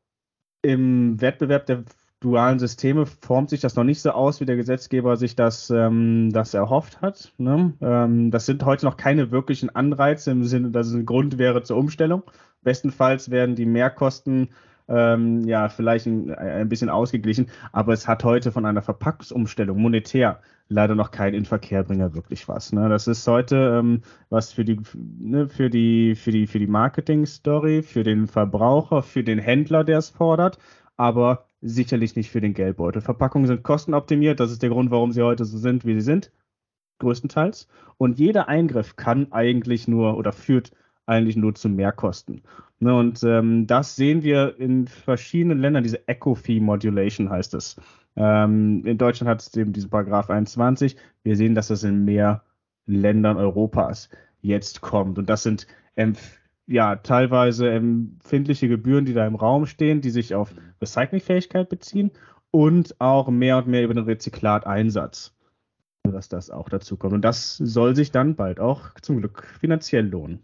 [0.62, 1.84] im Wettbewerb der
[2.20, 6.30] dualen Systeme formt sich das noch nicht so aus, wie der Gesetzgeber sich das, ähm,
[6.32, 7.32] das erhofft hat.
[7.38, 7.74] Ne?
[7.80, 11.62] Ähm, das sind heute noch keine wirklichen Anreize im Sinne, dass es ein Grund wäre
[11.62, 12.22] zur Umstellung.
[12.62, 14.48] Bestenfalls werden die Mehrkosten
[14.88, 20.40] ähm, ja, vielleicht ein, ein, bisschen ausgeglichen, aber es hat heute von einer Verpackungsumstellung monetär
[20.68, 22.72] leider noch kein Inverkehrbringer wirklich was.
[22.72, 22.88] Ne?
[22.88, 27.82] Das ist heute ähm, was für die, ne, für die, für die, für die Marketing-Story,
[27.82, 30.58] für den Verbraucher, für den Händler, der es fordert,
[30.96, 33.02] aber sicherlich nicht für den Geldbeutel.
[33.02, 36.32] Verpackungen sind kostenoptimiert, das ist der Grund, warum sie heute so sind, wie sie sind,
[36.98, 37.68] größtenteils.
[37.98, 40.72] Und jeder Eingriff kann eigentlich nur oder führt
[41.06, 42.42] eigentlich nur zu Mehrkosten.
[42.78, 47.76] Ne, und ähm, das sehen wir in verschiedenen Ländern, diese Eco-Fee-Modulation heißt es.
[48.16, 50.96] Ähm, in Deutschland hat es eben diesen Paragraph 21.
[51.22, 52.42] Wir sehen, dass das in mehr
[52.86, 54.10] Ländern Europas
[54.42, 55.18] jetzt kommt.
[55.18, 55.66] Und das sind
[56.66, 62.10] ja teilweise empfindliche Gebühren, die da im Raum stehen, die sich auf Recyclingfähigkeit beziehen
[62.50, 65.34] und auch mehr und mehr über den Rezyklateinsatz,
[66.04, 67.14] dass das auch dazu kommt.
[67.14, 70.40] Und das soll sich dann bald auch zum Glück finanziell lohnen.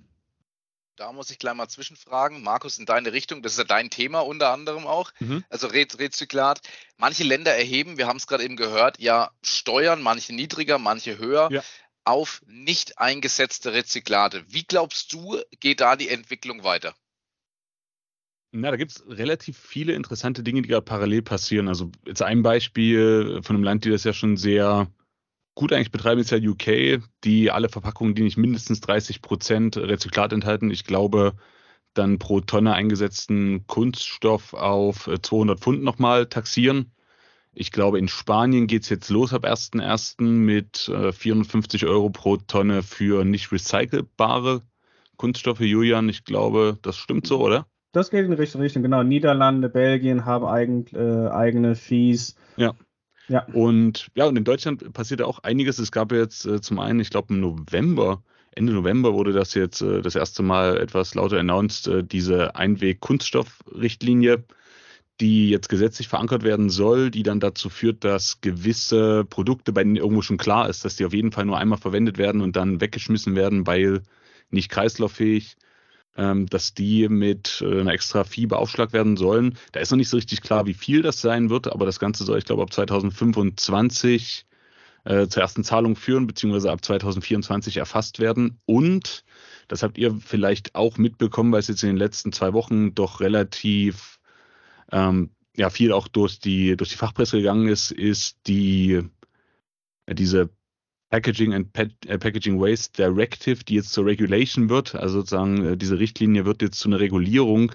[0.96, 2.42] Da muss ich gleich mal zwischenfragen.
[2.42, 5.11] Markus, in deine Richtung, das ist ja dein Thema unter anderem auch.
[5.20, 5.42] Mhm.
[5.48, 6.61] Also Re Rezyklat.
[6.96, 11.50] Manche Länder erheben, wir haben es gerade eben gehört, ja Steuern, manche niedriger, manche höher,
[11.50, 11.62] ja.
[12.05, 14.44] auf nicht eingesetzte Rezyklate.
[14.48, 16.94] Wie glaubst du, geht da die Entwicklung weiter?
[18.55, 21.68] Na, da gibt es relativ viele interessante Dinge, die gerade parallel passieren.
[21.68, 24.92] Also jetzt ein Beispiel von einem Land, die das ja schon sehr
[25.54, 30.32] gut eigentlich betreiben, ist ja UK, die alle Verpackungen, die nicht mindestens 30 Prozent Rezyklat
[30.32, 31.34] enthalten, ich glaube,
[31.94, 36.92] dann pro Tonne eingesetzten Kunststoff auf 200 äh, Pfund nochmal taxieren.
[37.54, 40.22] Ich glaube, in Spanien geht es jetzt los ab 1.1.
[40.22, 44.62] mit 450 äh, Euro pro Tonne für nicht recycelbare
[45.16, 45.60] Kunststoffe.
[45.60, 47.66] Julian, ich glaube, das stimmt so, oder?
[47.92, 49.02] Das geht in die richtige Richtung, genau.
[49.02, 52.36] Niederlande, Belgien haben eigen, äh, eigene Fees.
[52.56, 52.72] Ja.
[53.28, 53.44] Ja.
[53.52, 55.78] Und ja, und in Deutschland passiert auch einiges.
[55.78, 58.22] Es gab jetzt äh, zum einen, ich glaube im November,
[58.54, 64.44] Ende November wurde das jetzt äh, das erste Mal etwas lauter announced, äh, diese Einweg-Kunststoffrichtlinie,
[65.20, 69.96] die jetzt gesetzlich verankert werden soll, die dann dazu führt, dass gewisse Produkte, bei denen
[69.96, 72.80] irgendwo schon klar ist, dass die auf jeden Fall nur einmal verwendet werden und dann
[72.80, 74.02] weggeschmissen werden, weil
[74.50, 75.56] nicht kreislauffähig,
[76.16, 79.57] ähm, dass die mit äh, einer extra Fee beaufschlagt werden sollen.
[79.72, 82.25] Da ist noch nicht so richtig klar, wie viel das sein wird, aber das Ganze
[82.25, 84.46] soll, ich glaube, ab 2025
[85.05, 88.59] äh, zur ersten Zahlung führen, beziehungsweise ab 2024 erfasst werden.
[88.66, 89.25] Und,
[89.68, 93.20] das habt ihr vielleicht auch mitbekommen, weil es jetzt in den letzten zwei Wochen doch
[93.20, 94.20] relativ
[94.90, 99.01] ähm, ja, viel auch durch die, durch die Fachpresse gegangen ist, ist die,
[100.07, 100.51] äh, diese
[101.12, 104.94] Packaging and äh, Packaging Waste Directive, die jetzt zur Regulation wird.
[104.94, 107.72] Also sozusagen äh, diese Richtlinie wird jetzt zu einer Regulierung.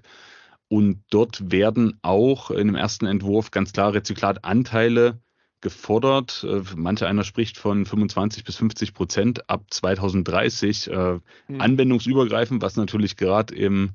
[0.69, 5.21] Und dort werden auch in dem ersten Entwurf ganz klar Rezyklatanteile
[5.61, 6.47] gefordert.
[6.49, 11.61] Äh, manche einer spricht von 25 bis 50 Prozent ab 2030 äh, mhm.
[11.61, 13.91] anwendungsübergreifend, was natürlich gerade im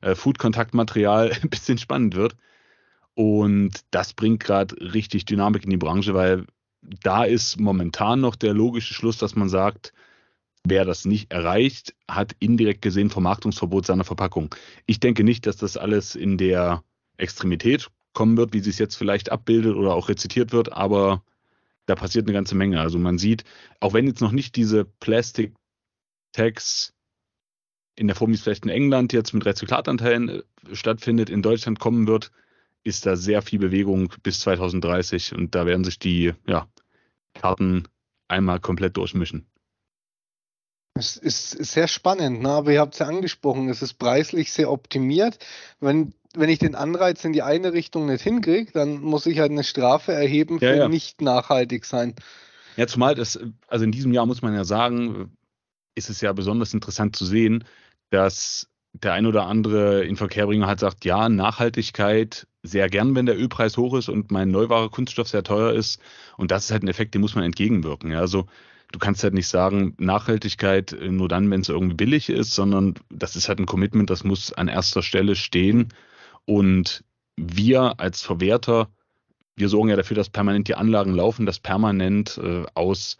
[0.00, 2.36] äh, Food-Kontaktmaterial ein bisschen spannend wird.
[3.12, 6.46] Und das bringt gerade richtig Dynamik in die Branche, weil
[6.82, 9.92] da ist momentan noch der logische Schluss, dass man sagt,
[10.64, 14.54] wer das nicht erreicht, hat indirekt gesehen Vermarktungsverbot seiner Verpackung.
[14.86, 16.82] Ich denke nicht, dass das alles in der
[17.16, 21.22] Extremität kommen wird, wie sie es jetzt vielleicht abbildet oder auch rezitiert wird, aber
[21.86, 22.80] da passiert eine ganze Menge.
[22.80, 23.44] Also man sieht,
[23.80, 25.54] auch wenn jetzt noch nicht diese Plastic
[26.32, 26.92] Tags
[27.96, 31.80] in der Form, wie es vielleicht in England jetzt mit Rezyklatanteilen äh, stattfindet, in Deutschland
[31.80, 32.30] kommen wird,
[32.88, 36.66] ist da sehr viel Bewegung bis 2030 und da werden sich die ja,
[37.34, 37.84] Karten
[38.28, 39.46] einmal komplett durchmischen.
[40.94, 42.48] Es ist sehr spannend, ne?
[42.48, 45.38] aber ihr habt es ja angesprochen, es ist preislich sehr optimiert.
[45.78, 49.52] Wenn, wenn ich den Anreiz in die eine Richtung nicht hinkriege, dann muss ich halt
[49.52, 50.88] eine Strafe erheben für Ja, ja.
[50.88, 52.16] nicht nachhaltig sein.
[52.76, 55.36] Ja, zumal das, also in diesem Jahr muss man ja sagen,
[55.94, 57.64] ist es ja besonders interessant zu sehen,
[58.10, 63.76] dass der ein oder andere Inverkehrbringer halt sagt, ja, Nachhaltigkeit sehr gern, wenn der Ölpreis
[63.76, 66.00] hoch ist und mein Neuware Kunststoff sehr teuer ist.
[66.36, 68.12] Und das ist halt ein Effekt, dem muss man entgegenwirken.
[68.12, 68.46] Ja, also
[68.92, 72.94] du kannst halt nicht sagen, Nachhaltigkeit äh, nur dann, wenn es irgendwie billig ist, sondern
[73.10, 75.88] das ist halt ein Commitment, das muss an erster Stelle stehen.
[76.44, 77.04] Und
[77.36, 78.88] wir als Verwerter,
[79.56, 83.18] wir sorgen ja dafür, dass permanent die Anlagen laufen, dass permanent äh, aus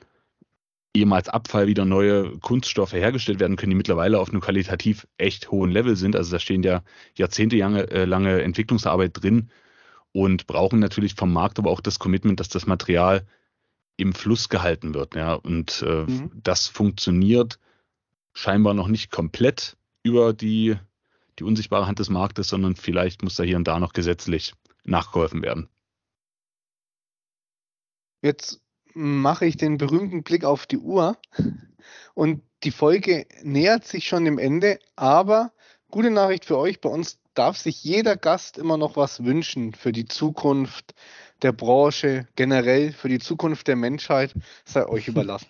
[0.99, 5.71] ehemals Abfall wieder neue Kunststoffe hergestellt werden können, die mittlerweile auf einem qualitativ echt hohen
[5.71, 6.17] Level sind.
[6.17, 6.83] Also da stehen ja
[7.15, 9.51] jahrzehntelange äh, lange Entwicklungsarbeit drin
[10.13, 13.27] und brauchen natürlich vom Markt aber auch das Commitment, dass das Material
[13.97, 15.15] im Fluss gehalten wird.
[15.15, 16.31] Ja, und äh, Mhm.
[16.35, 17.59] das funktioniert
[18.33, 20.77] scheinbar noch nicht komplett über die,
[21.39, 25.43] die unsichtbare Hand des Marktes, sondern vielleicht muss da hier und da noch gesetzlich nachgeholfen
[25.43, 25.69] werden.
[28.23, 28.61] Jetzt
[28.99, 31.17] mache ich den berühmten Blick auf die Uhr
[32.15, 35.53] und die Folge nähert sich schon dem Ende, aber
[35.91, 39.93] gute Nachricht für euch, bei uns darf sich jeder Gast immer noch was wünschen für
[39.93, 40.95] die Zukunft
[41.43, 44.35] der Branche, generell für die Zukunft der Menschheit,
[44.65, 45.49] sei euch überlassen.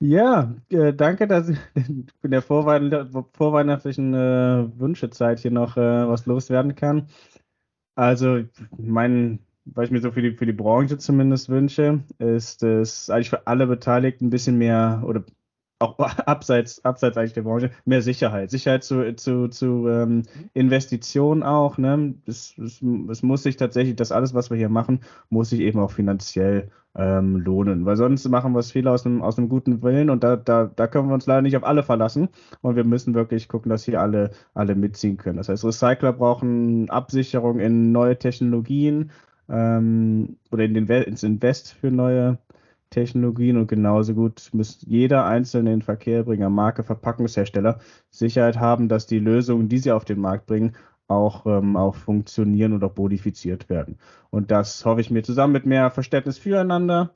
[0.00, 6.26] Ja, äh, danke, dass ich in der vorweihn vorweihnachtlichen äh, Wünschezeit hier noch äh, was
[6.26, 7.08] loswerden kann.
[7.94, 8.42] Also,
[8.76, 13.30] mein, was ich mir so für die, für die Branche zumindest wünsche, ist es eigentlich
[13.30, 15.24] für alle Beteiligten ein bisschen mehr oder
[15.78, 18.50] auch abseits, abseits eigentlich der Branche, mehr Sicherheit.
[18.50, 20.22] Sicherheit zu, zu, zu ähm,
[20.52, 21.78] Investitionen auch.
[21.78, 22.14] Ne?
[22.26, 25.00] Es, es, es muss sich tatsächlich, das alles, was wir hier machen,
[25.30, 27.86] muss sich eben auch finanziell ähm, lohnen.
[27.86, 30.70] Weil sonst machen wir es viel aus einem, aus einem guten Willen und da, da,
[30.74, 32.28] da können wir uns leider nicht auf alle verlassen.
[32.60, 35.38] Und wir müssen wirklich gucken, dass hier alle, alle mitziehen können.
[35.38, 39.10] Das heißt, Recycler brauchen Absicherung in neue Technologien
[39.48, 42.38] ähm, oder in den, ins Invest für neue
[42.90, 47.80] Technologien und genauso gut muss jeder einzelne in Verkehr bringer, Marke, Verpackungshersteller
[48.10, 50.76] Sicherheit haben, dass die Lösungen, die sie auf den Markt bringen,
[51.08, 53.98] auch, ähm, auch funktionieren und auch modifiziert werden.
[54.30, 57.10] Und das hoffe ich mir zusammen mit mehr Verständnis füreinander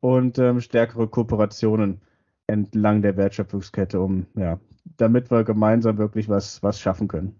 [0.00, 2.00] und ähm, stärkere Kooperationen
[2.46, 4.58] entlang der Wertschöpfungskette, um ja,
[4.96, 7.34] damit wir gemeinsam wirklich was, was schaffen können.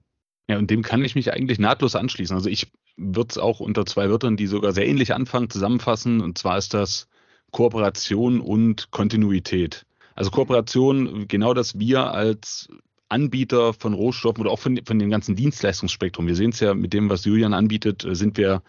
[0.49, 2.37] Ja, und dem kann ich mich eigentlich nahtlos anschließen.
[2.37, 6.21] Also ich würde es auch unter zwei Wörtern, die sogar sehr ähnlich anfangen, zusammenfassen.
[6.21, 7.09] Und zwar ist das
[7.51, 9.87] Kooperation und Kontinuität.
[10.15, 12.69] Also Kooperation, genau das wir als
[13.09, 16.93] Anbieter von Rohstoffen oder auch von, von dem ganzen Dienstleistungsspektrum, wir sehen es ja mit
[16.93, 18.63] dem, was Julian anbietet, äh, sind wir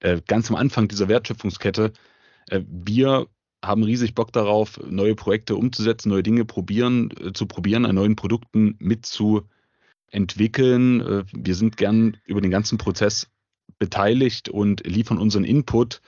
[0.00, 1.92] äh, ganz am Anfang dieser Wertschöpfungskette.
[2.48, 3.28] Äh, wir
[3.64, 8.16] haben riesig Bock darauf, neue Projekte umzusetzen, neue Dinge probieren, äh, zu probieren, an neuen
[8.16, 11.00] Produkten mitzuentwickeln.
[11.00, 13.28] Äh, wir sind gern über den ganzen Prozess
[13.78, 16.00] beteiligt und liefern unseren Input,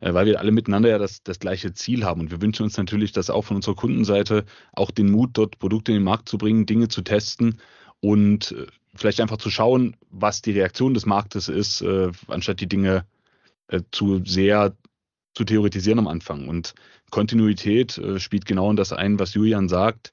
[0.00, 2.20] äh, weil wir alle miteinander ja das, das gleiche Ziel haben.
[2.20, 5.92] Und wir wünschen uns natürlich, dass auch von unserer Kundenseite auch den Mut, dort Produkte
[5.92, 7.60] in den Markt zu bringen, Dinge zu testen
[8.00, 12.68] und äh, vielleicht einfach zu schauen, was die Reaktion des Marktes ist, äh, anstatt die
[12.68, 13.04] Dinge
[13.92, 14.74] zu sehr
[15.36, 16.48] zu theoretisieren am Anfang.
[16.48, 16.74] Und
[17.12, 20.12] Kontinuität spielt genau in das ein, was Julian sagt.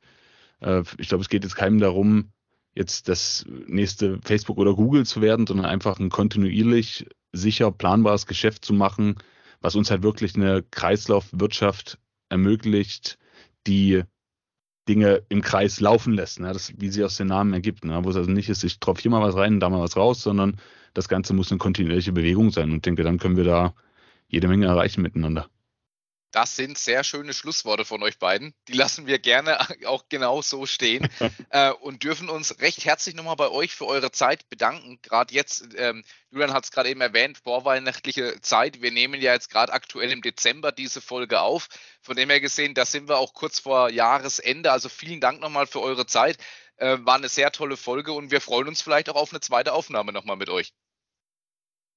[0.99, 2.31] Ich glaube, es geht jetzt keinem darum,
[2.77, 8.63] jetzt das nächste Facebook oder Google zu werden, sondern einfach ein kontinuierlich sicher planbares Geschäft
[8.63, 9.15] zu machen,
[9.61, 11.97] was uns halt wirklich eine Kreislaufwirtschaft
[12.29, 13.17] ermöglicht,
[13.65, 14.03] die
[14.87, 16.53] Dinge im Kreis laufen lässt, ne?
[16.53, 17.99] das, wie sie aus den Namen ergibt, ne?
[18.03, 20.21] wo es also nicht ist, ich tropfe hier mal was rein, da mal was raus,
[20.21, 20.57] sondern
[20.93, 23.73] das Ganze muss eine kontinuierliche Bewegung sein und denke, dann können wir da
[24.27, 25.49] jede Menge erreichen miteinander.
[26.37, 28.53] Das sind sehr schöne Schlussworte von euch beiden.
[28.67, 31.09] Die lassen wir gerne auch genau so stehen
[31.49, 34.99] äh, und dürfen uns recht herzlich nochmal bei euch für eure Zeit bedanken.
[35.01, 38.83] Gerade jetzt, ähm, Julian hat es gerade eben erwähnt, vorweihnachtliche Zeit.
[38.83, 41.69] Wir nehmen ja jetzt gerade aktuell im Dezember diese Folge auf.
[42.03, 44.71] Von dem her gesehen, da sind wir auch kurz vor Jahresende.
[44.71, 46.37] Also vielen Dank nochmal für eure Zeit.
[46.75, 49.73] Äh, war eine sehr tolle Folge und wir freuen uns vielleicht auch auf eine zweite
[49.73, 50.75] Aufnahme nochmal mit euch.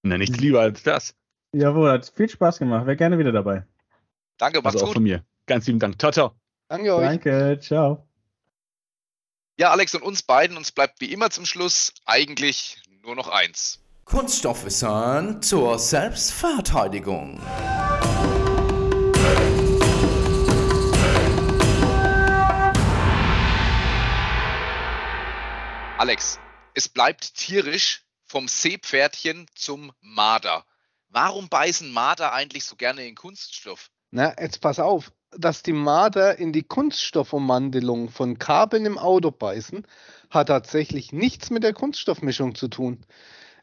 [0.03, 1.15] Na, nichts lieber als das.
[1.53, 2.87] Jawohl, hat viel Spaß gemacht.
[2.87, 3.67] Wäre gerne wieder dabei.
[4.41, 4.95] Danke, macht's also auch gut.
[4.95, 5.23] von mir.
[5.45, 5.99] Ganz lieben Dank.
[6.01, 6.35] Ciao, ciao.
[6.69, 7.05] Danke euch.
[7.05, 8.09] Danke, ciao.
[9.59, 13.81] Ja, Alex und uns beiden, uns bleibt wie immer zum Schluss eigentlich nur noch eins.
[14.07, 17.39] Kunststoffwissern zur Selbstverteidigung.
[25.99, 26.41] Alex,
[26.73, 30.65] es bleibt tierisch vom Seepferdchen zum Marder.
[31.11, 33.91] Warum beißen Marder eigentlich so gerne in Kunststoff?
[34.13, 35.13] Na, jetzt pass auf.
[35.37, 39.87] dass die Marder in die Kunststoffummantelung von Kabeln im Auto beißen,
[40.31, 43.05] hat tatsächlich nichts mit der Kunststoffmischung zu tun.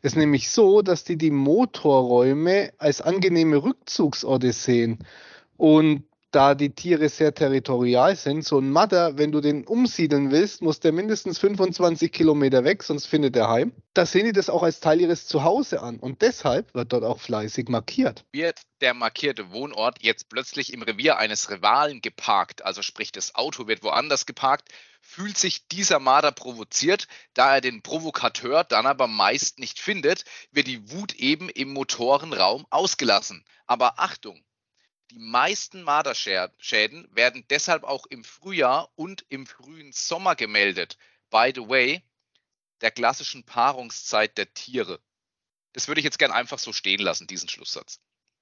[0.01, 4.99] Es ist nämlich so, dass die die Motorräume als angenehme Rückzugsorte sehen.
[5.57, 10.61] Und da die Tiere sehr territorial sind, so ein Madder, wenn du den umsiedeln willst,
[10.61, 13.73] muss der mindestens 25 Kilometer weg, sonst findet er heim.
[13.93, 17.19] Da sehen die das auch als Teil ihres Zuhause an und deshalb wird dort auch
[17.19, 18.25] fleißig markiert.
[18.31, 23.67] Wird der markierte Wohnort jetzt plötzlich im Revier eines Rivalen geparkt, also sprich das Auto
[23.67, 24.69] wird woanders geparkt,
[25.01, 30.67] fühlt sich dieser Marder provoziert, da er den Provokateur dann aber meist nicht findet, wird
[30.67, 33.45] die Wut eben im Motorenraum ausgelassen.
[33.65, 34.43] Aber Achtung,
[35.11, 40.97] die meisten Marderschäden werden deshalb auch im Frühjahr und im frühen Sommer gemeldet.
[41.29, 42.03] By the way,
[42.81, 44.99] der klassischen Paarungszeit der Tiere.
[45.73, 47.99] Das würde ich jetzt gern einfach so stehen lassen, diesen Schlusssatz.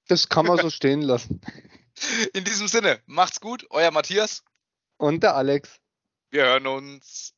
[0.08, 1.40] Das kann man so stehen lassen.
[2.34, 4.44] In diesem Sinne, macht's gut, euer Matthias.
[4.96, 5.80] Und der Alex.
[6.30, 7.34] Wir hören uns.